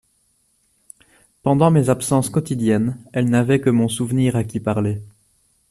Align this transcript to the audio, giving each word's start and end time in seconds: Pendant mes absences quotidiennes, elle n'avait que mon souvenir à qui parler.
Pendant 1.43 1.69
mes 1.69 1.91
absences 1.91 2.31
quotidiennes, 2.31 2.97
elle 3.13 3.29
n'avait 3.29 3.61
que 3.61 3.69
mon 3.69 3.87
souvenir 3.87 4.35
à 4.35 4.43
qui 4.43 4.59
parler. 4.59 4.99